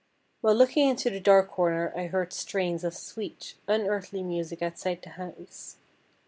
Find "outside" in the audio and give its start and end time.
4.63-5.03